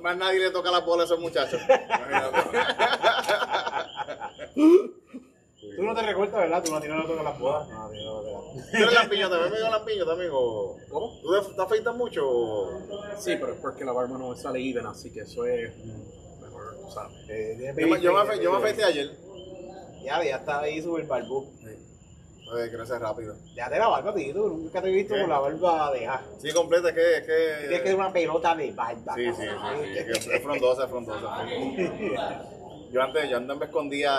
[0.00, 1.60] Más nadie le toca las bolas a esos muchachos.
[5.76, 6.62] Tú no te recuerdas, ¿verdad?
[6.64, 7.68] Tú no, a ti no le tocas las bodas.
[7.68, 9.50] No, ti no las- ¿Tú eres lampiño también?
[9.52, 10.30] ¿Me digo lampiño también?
[10.32, 10.76] O...
[10.90, 11.20] ¿Cómo?
[11.22, 12.28] ¿Tú te afeitas mucho?
[12.28, 12.80] o-
[13.18, 15.72] Sí, pero es porque la barba no sale even, así que eso es
[16.40, 17.14] mejor, tú sabes.
[17.28, 19.10] Eh, tienes Yo me, yo me yo afeité ayer.
[20.04, 21.48] Ya, ya está ahí súper barbú.
[22.52, 23.34] Oye, crece rápido.
[23.54, 24.34] Ya te la barba, tío.
[24.34, 26.22] Tú nunca te he visto con la barba de ja.
[26.38, 27.16] Sí, completa, es que...
[27.16, 27.88] Es Tienes que que...
[27.90, 29.14] ser una pelota de barba.
[29.14, 29.42] Sí, sí, sí,
[29.94, 31.46] sí, es que es frondosa, es frondosa.
[32.92, 34.12] Yo antes, yo antes me escondía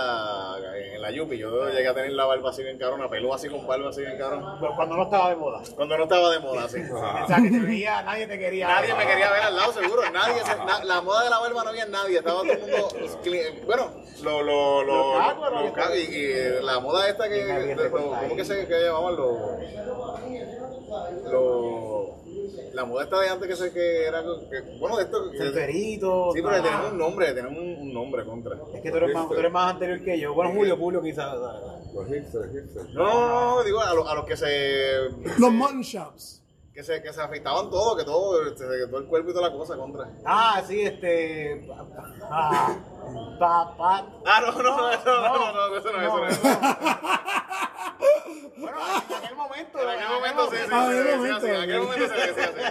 [0.96, 3.48] en la Yupi, yo llegué a tener la barba así bien cabrón, una pelúa así
[3.48, 4.58] con barba así bien cabrón.
[4.60, 5.62] Pero cuando no estaba de moda.
[5.76, 6.80] Cuando no estaba de moda, así.
[6.82, 8.68] O sea, que te veía, nadie te quería.
[8.68, 10.02] Nadie me quería ver al lado, seguro.
[10.12, 12.18] Nadie, se- na- la moda de la barba no había nadie.
[12.18, 12.88] Estaba todo el mundo.
[13.68, 13.92] Bueno,
[14.24, 17.76] lo, lo, lo, y, y la moda esta que.
[17.76, 17.92] Lo-.
[17.92, 19.38] ¿Cómo que se que llamaban los.
[21.32, 22.23] Los.
[22.74, 24.22] La moda esta de antes que sé que era.
[24.22, 25.32] que- bueno, de esto.
[25.32, 26.32] El perito.
[26.34, 28.58] Sí, pero tenemos un nombre, tenemos un, un nombre contra.
[28.74, 30.34] Es que tú eres, más, tú eres más anterior que yo.
[30.34, 31.36] Bueno, Julio, Julio quizás.
[31.94, 32.90] Los hipsters, hipsters.
[32.94, 35.10] No, no, no, digo a, los- a los que se.
[35.40, 36.43] Los mutton shops.
[36.74, 39.50] Que se, que se afeitaban todo, que todo, este, que todo el cuerpo y toda
[39.50, 40.10] la cosa contra.
[40.26, 41.70] Ah, sí, este.
[42.24, 42.76] Ah,
[43.40, 44.08] pa, pa.
[44.26, 46.28] Ah, no, no, no, eso no, no, no, eso no, eso no.
[46.28, 46.50] eso no.
[48.58, 49.80] Bueno, en aquel momento.
[49.80, 51.40] En aquel momento sí, sí, sí, en sí, aquel sí, momento.
[51.42, 52.62] sí, en aquel momento se decía así.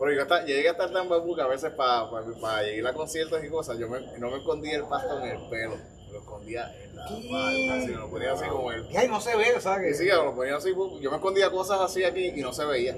[0.00, 3.44] Pero yo, hasta, llegué a estar tan babu que a veces para llegar a conciertos
[3.44, 5.76] y cosas, yo me, no me escondía el pasto en el pelo,
[6.12, 8.90] lo escondía en la barba, así, me lo ponía así como el...
[8.90, 9.94] Y ahí no se ve, ¿sabes?
[10.00, 10.70] Y sí, me lo ponía así,
[11.00, 12.96] yo me escondía cosas así aquí y no se veía.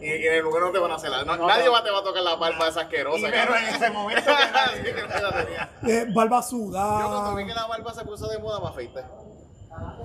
[0.00, 1.82] Y, y en el lugar no te van a hacer nada, no- No, nadie va,
[1.84, 3.28] te va a tocar la barba esa asquerosa.
[3.28, 5.70] menos en ese momento que nadie- Sí, que no la tenía.
[5.86, 7.34] Eh, barba Yo cuando sudada.
[7.36, 9.00] vi que la barba se puso de moda, me afeité.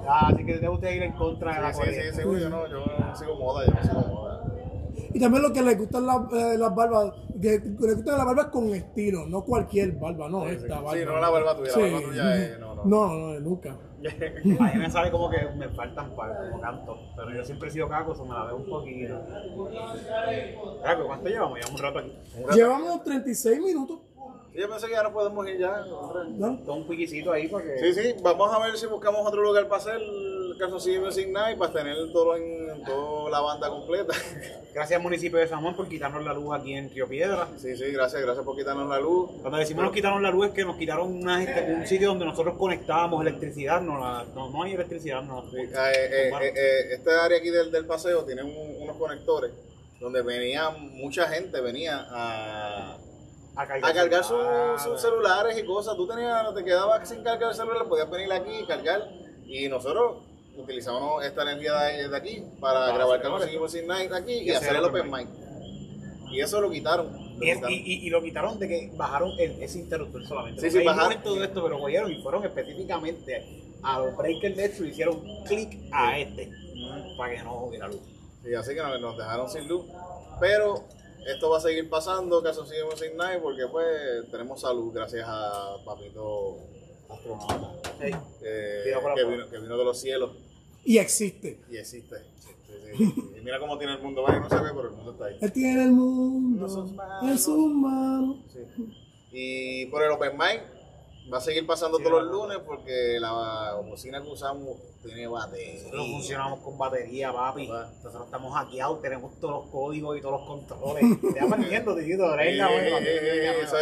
[0.07, 2.67] Ah, así que te gusta ir en contra de la Sí, sí, sí, yo no,
[2.67, 4.18] yo no sigo moda, yo no sigo moda.
[5.13, 8.45] Y también lo que les gustan las, eh, las barbas, que les gustan las barbas
[8.47, 10.93] con estilo, no cualquier barba, no esta barba.
[10.93, 12.85] Sí, no la barba tuya, la barba tuya es- no, no.
[12.85, 13.75] No, no, nunca.
[14.59, 16.97] A mí me sale como que me faltan para como canto.
[17.17, 19.19] Pero yo siempre he sido caco, eso me la veo un poquito.
[20.83, 21.57] Caco, ¿cuánto llevamos?
[21.59, 22.13] Llevamos un rato aquí.
[22.55, 23.99] Llevamos 36 minutos.
[24.53, 25.83] Sí, yo pensé que ya no podemos ir ya.
[26.37, 26.57] ¿no?
[26.59, 27.79] Todo un piquicito ahí para que.
[27.79, 29.99] Sí, sí, vamos a ver si buscamos otro lugar para hacer
[30.59, 34.13] el Calzoncillo Music Night, para tener todo en, toda la banda completa.
[34.73, 37.47] Gracias al municipio de San Juan por quitarnos la luz aquí en Río Piedra.
[37.57, 39.31] Sí, sí, gracias, gracias por quitarnos la luz.
[39.41, 42.25] Cuando decimos nos quitaron la luz es que nos quitaron una, este, un sitio donde
[42.25, 43.81] nosotros conectábamos electricidad.
[43.81, 45.23] No, la- no, no hay electricidad.
[45.23, 49.51] No, Sí, eh, eh, eh, esta área aquí del, del paseo tiene un- unos conectores
[49.99, 52.95] donde venía mucha gente, venía a,
[53.55, 54.81] a a cargar sus celulares.
[54.83, 55.95] sus celulares y cosas.
[55.95, 59.01] Tú tenías, te quedabas sin cargar el celular, podías venir aquí y cargar.
[59.47, 60.23] Y nosotros
[60.57, 64.51] utilizábamos esta energía de, de aquí para Para grabar Calzoncillo Music Night aquí y, Y
[64.51, 65.27] hacer el open mic.
[66.31, 67.11] Y eso lo quitaron.
[67.11, 67.71] lo Y, quitaron.
[67.71, 70.61] y, y- lo quitaron de que bajaron el- ese interruptor solamente.
[70.61, 71.21] Sí, sí, bajaron.
[71.23, 73.45] todo esto, pero cogieron y fueron específicamente
[73.81, 76.51] a los breakers de esto y hicieron clic a este
[77.17, 78.01] para que no hubiera luz.
[78.43, 79.85] Sí, así que nos, nos dejaron sin luz.
[80.39, 80.83] Pero
[81.25, 86.57] esto va a seguir pasando, Calzoncillo Music Night, porque pues tenemos salud gracias a Papito
[87.09, 87.71] Astronauta.
[87.99, 88.11] Sí.
[88.43, 88.83] eh,
[89.15, 90.31] que, vino, que vino de los cielos
[90.83, 91.59] Y existe.
[91.69, 92.17] y existe.
[92.39, 93.13] Sí, sí, sí.
[93.37, 94.39] Y mira cómo tiene el mundo, ¿vale?
[94.39, 95.37] no se ve, pero el mundo está ahí.
[95.41, 96.65] Él tiene el mundo
[97.23, 98.37] En sus manos.
[99.31, 100.61] Y por el Open Mic
[101.31, 105.75] va a seguir pasando todos los lunes porque la bocina que usamos tiene batería.
[105.75, 107.67] Nosotros funcionamos con batería, papi.
[107.67, 107.91] Va.
[108.03, 111.21] Nosotros estamos hackeados, tenemos todos los códigos y todos los controles.
[111.33, 112.35] Te vas aprendiendo, tijito.
[112.35, 112.97] Venga, bueno,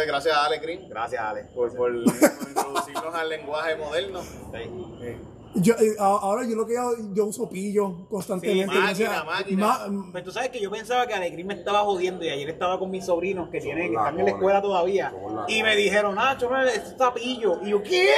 [0.06, 1.44] gracias a Ale Green Gracias, Ale.
[1.54, 2.47] por, por, por
[3.14, 4.20] al lenguaje moderno.
[4.22, 5.16] Sí.
[5.54, 8.72] Yo, eh, ahora yo lo que hago, yo uso pillo constantemente.
[8.94, 9.88] Sí, máquina.
[9.88, 12.78] ma- Pues tú sabes que yo pensaba que Alegrín me estaba jodiendo y ayer estaba
[12.78, 15.12] con mis sobrinos que tienen que están en la escuela todavía
[15.48, 17.60] y me dijeron, Nacho, esto está pillo.
[17.64, 18.10] Y yo, ¿qué?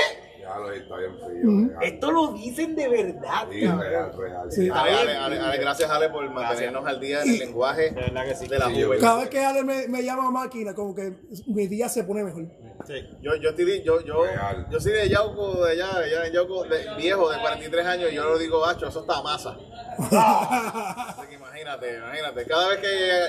[0.75, 1.69] Está bien frío.
[1.79, 1.83] real.
[1.83, 3.81] Esto lo dicen de verdad, Sí, cabrón.
[3.81, 4.53] real, real.
[4.53, 4.69] Sí.
[4.73, 8.25] Ale, Ale, Ale, Ale, gracias Ale por mantenernos al día en el lenguaje De verdad
[8.27, 8.47] que sí.
[8.49, 9.07] de la Sí, yo- juventud.
[9.07, 11.13] cada vez que Ale me, me llama máquina, como que
[11.47, 12.45] mi día se pone mejor.
[12.87, 12.95] Sí.
[13.21, 14.67] Yo, yo, estoy- yo, yo, Real.
[14.71, 18.11] yo soy de Yauco, de allá, de allá en Yauco, de- viejo, de 43 años,
[18.11, 19.57] y yo lo digo, hacho, eso está masa.
[19.99, 23.21] Así que imagínate, imagínate, cada vez que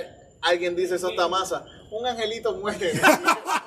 [0.41, 2.91] alguien dice eso está masa, un angelito muere.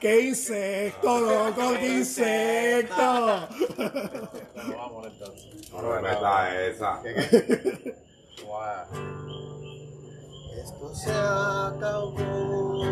[0.00, 1.74] ¡Qué insecto, loco!
[1.78, 3.48] ¡Qué insecto!
[3.76, 5.70] Pero vamos entonces.
[5.72, 7.00] No me metas esa.
[10.56, 12.82] Esto se acabó.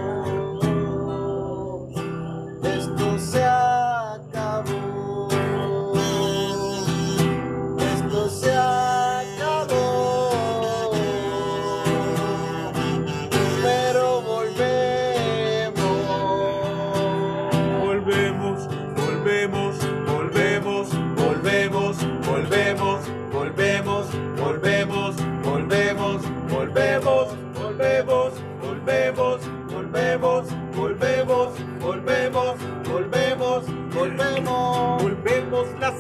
[2.63, 4.90] Esto se acabó.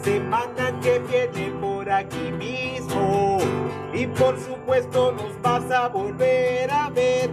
[0.00, 3.38] Volvemos la semana que viene por aquí mismo.
[3.92, 7.30] Y por supuesto nos vas a volver a ver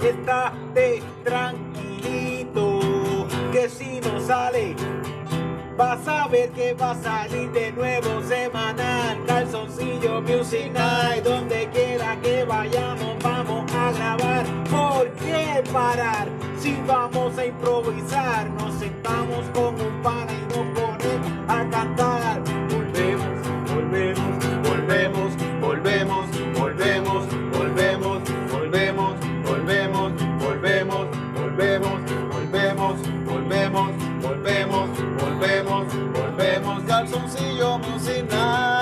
[0.00, 2.80] estate tranquilito,
[3.52, 4.74] que si no sale,
[5.76, 12.16] vas a ver que va a salir de nuevo semanal, calzoncillo Music Night, donde quiera
[12.22, 16.28] que vayamos vamos a grabar, ¿por qué parar?
[16.58, 20.47] Si vamos a improvisar, nos sentamos con un pana
[21.48, 22.42] a cantar.
[22.70, 26.26] Volvemos, volvemos, volvemos, volvemos,
[26.58, 28.22] volvemos, volvemos,
[28.52, 31.88] volvemos, volvemos, volvemos, volvemos,
[32.36, 32.96] volvemos,
[33.26, 33.90] volvemos,
[34.22, 34.88] volvemos,
[35.20, 38.77] volvemos, volvemos, calzoncillo musical.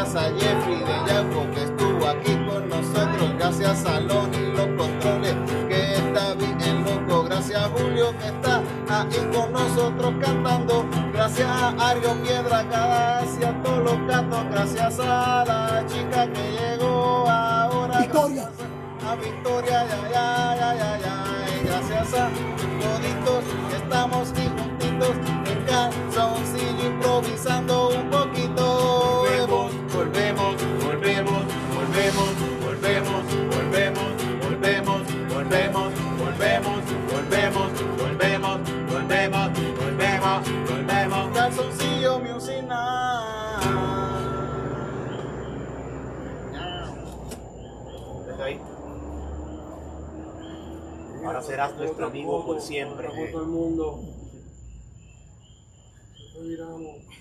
[0.00, 3.34] Gracias a Jeffrey de Yaco que estuvo aquí con nosotros.
[3.36, 5.34] Gracias a Loni los controles
[5.68, 7.24] que está bien loco.
[7.24, 10.86] Gracias a Julio que está ahí con nosotros cantando.
[11.12, 14.44] Gracias a Ario Piedra, gracias a todos los gatos.
[14.50, 17.98] Gracias a la chica que llegó ahora.
[17.98, 18.50] Victoria.
[19.06, 21.60] A Victoria, ya, ya, ya, ya, ya.
[21.60, 22.30] Y gracias a
[22.80, 28.49] toditos que estamos aquí juntitos en calzoncillo improvisando un poquito.
[30.00, 31.44] Volvemos, volvemos,
[31.74, 32.30] volvemos,
[32.64, 33.22] volvemos,
[33.52, 36.80] volvemos, volvemos, volvemos, volvemos, volvemos,
[37.12, 41.36] volvemos, volvemos, volvemos, volvemos, volvemos.
[41.36, 43.60] Calzoncillo Music Night.
[48.26, 48.60] Desde ahí.
[51.26, 53.06] Ahora serás nuestro amigo por siempre.
[53.06, 54.00] Todo el mundo.
[56.16, 57.19] Siempre miramos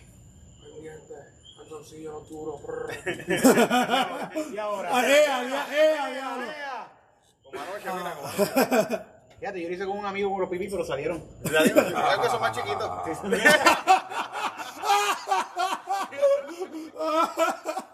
[1.80, 2.59] calzoncillo duro.
[4.53, 4.89] Y ahora.
[4.91, 6.45] ¡Ah, eh, ah, eh, ah, diablo!
[7.43, 8.27] Como anoche, mira, como
[8.75, 9.01] anoche.
[9.39, 11.23] Fíjate, yo lo hice con un amigo con los pipí, pero salieron.
[11.43, 12.89] Creo que son más chiquitos.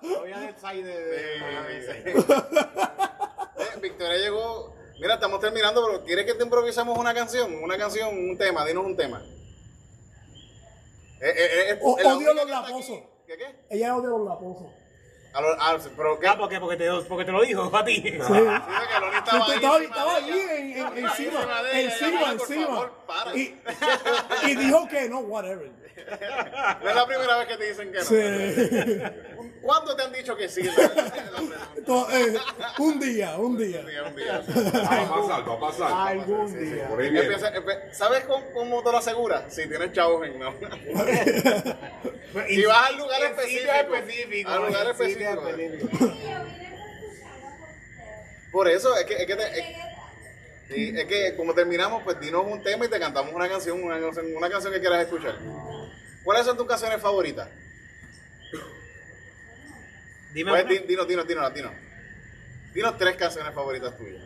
[0.01, 1.05] Todavía del side de.
[1.05, 2.11] de-
[3.57, 4.73] Eh, Victoria llegó.
[4.99, 7.53] Mira, estamos terminando, pero ¿quieres que te improvisemos una canción?
[7.63, 9.21] Una canción, un tema, dinos un tema.
[11.21, 12.99] Eh, eh, eh, odio los laposos.
[13.27, 13.55] ¿Qué qué?
[13.69, 14.67] Ella odia los laposos.
[15.33, 16.27] A lo- ah, sí, pero ¿qué?
[16.27, 16.59] Ah, ¿por qué?
[16.59, 17.95] Porque te, porque te lo dijo a ti.
[17.95, 18.03] Sí.
[18.03, 19.53] Sí, que Loni estaba ahí.
[19.55, 20.91] estaba, encima estaba de allí ella.
[20.95, 23.35] en, encima, de ella, encima, para.
[23.35, 23.59] Y,
[24.47, 25.71] y dijo que no, whatever.
[26.83, 28.03] No es la primera vez que te dicen que no.
[28.05, 28.15] Sí.
[29.65, 30.61] ¿Cuándo te han dicho que sí?
[31.87, 32.33] Eh,
[32.79, 33.79] un día, un día.
[33.81, 34.41] Un día, un día.
[34.43, 35.91] Va a pasar, va a pasar.
[35.91, 36.87] Algún día.
[36.87, 37.25] Por ahí viene.
[37.27, 39.53] Empieza- empe- ¿Sabes cómo, cómo te lo aseguras?
[39.53, 40.51] Si tienes chavos en no.
[42.49, 43.71] Y vas al lugar específico.
[43.71, 44.49] específico.
[44.49, 45.47] Al lugar específico.
[45.47, 46.13] específico.
[48.51, 49.65] Por eso es que, es que, te- es-
[50.69, 53.99] sí, es que como terminamos, pues dinos un tema y te cantamos una canción, una
[53.99, 55.35] canción, una canción que quieras escuchar.
[56.23, 57.47] ¿Cuáles son tus canciones favoritas?
[60.35, 61.71] Dime Pues, di- dinos, dinos, dinos, dinos.
[62.73, 64.21] Dinos tres canciones favoritas tuyas.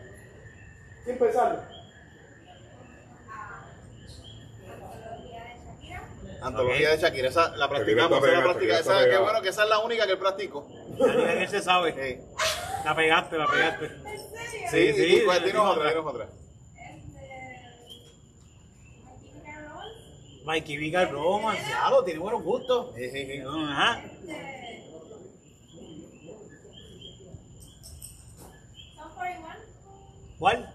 [1.05, 1.61] Sin pensarlo.
[6.41, 9.69] Antología de Shakira, esa la practicamos, esa la practica, esa, qué bueno que esa es
[9.69, 10.67] la única que practico.
[10.99, 11.93] Él se sabe.
[11.93, 12.21] Sí,
[12.85, 13.89] La pegaste, la pegaste.
[14.71, 15.89] sí, sí, y, pues, sí, dinos sí, otra, otra.
[15.89, 16.27] dinos otra.
[20.45, 22.95] Mikey Viga romanceado, tiene buenos gustos.
[22.95, 23.41] Sí, sí, sí.
[23.45, 24.01] Ajá.
[28.95, 29.55] Son 41.
[30.39, 30.73] ¿Cuál?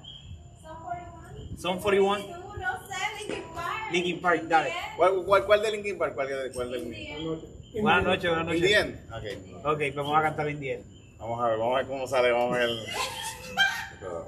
[1.59, 2.27] Son Son 41.
[2.27, 2.43] 41.
[2.43, 3.93] Tú no sé, Linkin Park.
[3.93, 4.73] Linkin Park, dale.
[4.97, 6.15] ¿Cuál, cuál, cuál de Linkin Park?
[6.15, 7.43] ¿Cuál de, cuál del
[7.81, 8.61] Buenas noches, buenas noches.
[8.61, 9.07] Indien.
[9.11, 9.67] Ok.
[9.67, 10.85] Ok, pues vamos a cantar Indien.
[11.19, 12.69] Vamos a ver, vamos a ver cómo sale, vamos a ver.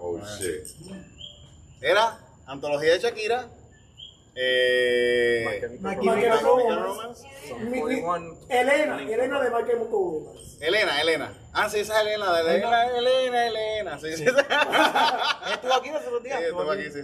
[0.01, 0.64] Oh shit.
[1.82, 3.47] Era Antología de Shakira.
[4.39, 7.28] Eh, My My Chemical Chemical Romance, Romance.
[7.49, 8.37] Son Mi- mi- 41.
[8.51, 10.34] Elena, Elena de Michael Mucobo.
[10.61, 11.32] Elena, Elena.
[11.55, 13.99] Ah, sí, esa es Elena, de Elena, Elena, Elena.
[13.99, 14.16] Sí, sí.
[14.18, 14.24] sí.
[15.53, 16.39] ¿Estuvo aquí los otros días?
[16.39, 17.01] Sí, estuvo aquí, sí, sí,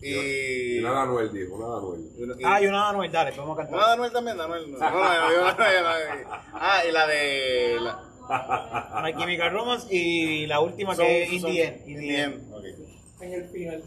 [0.00, 0.06] sí.
[0.06, 0.82] Y Y.
[0.82, 2.00] nada Anuel dijo, nada Anuel.
[2.40, 3.80] y- Ah, y una Anuel, dale, vamos a cantar.
[3.80, 4.70] Danuel también, Danuel.
[4.72, 6.40] No, no, no, no, no, no, no.
[6.54, 7.76] Ah, y la de.
[7.80, 11.32] La, My Chemical Romance y la última que es.
[11.32, 11.82] Indien.
[11.86, 12.64] Indien, ok.
[13.22, 13.82] En el final.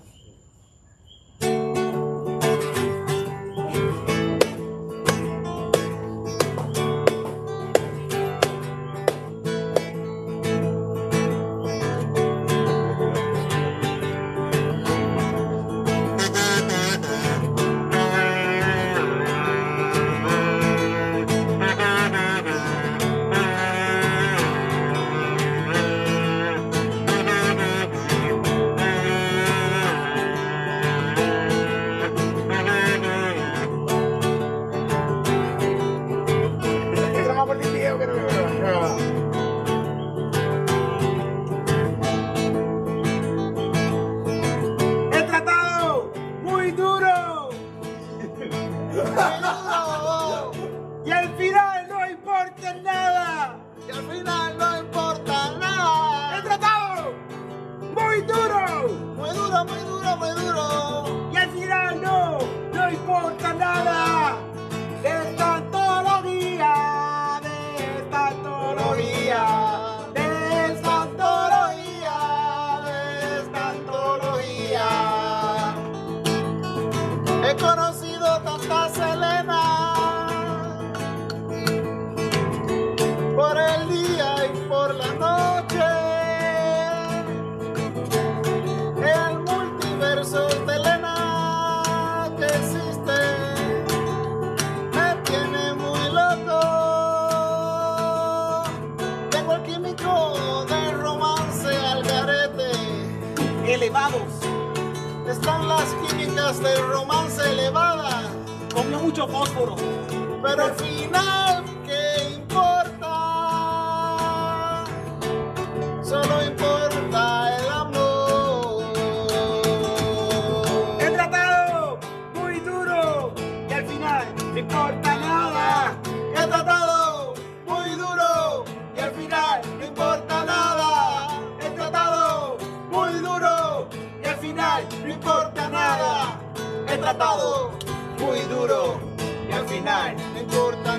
[138.19, 138.99] muy duro
[139.47, 140.92] y al final no importa.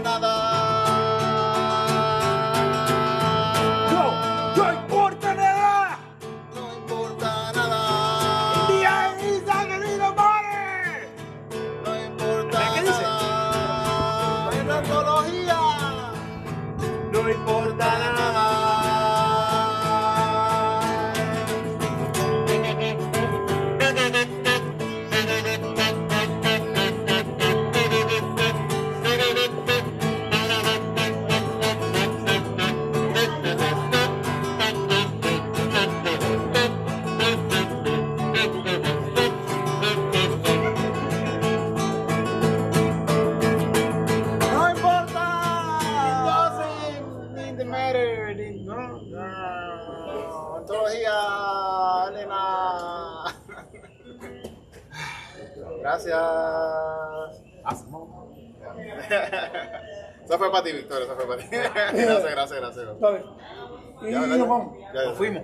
[64.05, 65.43] Ya, ya, ya, ya, fuimos.